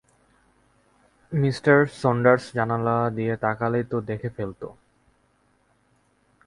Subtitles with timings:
[1.31, 1.57] Mr
[2.01, 4.61] Saunders জানালা দিয়ে তাকালেই তো দেখে ফেলত।